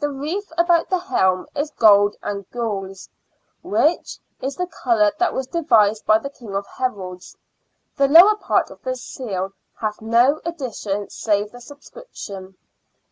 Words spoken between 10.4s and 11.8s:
addition, save the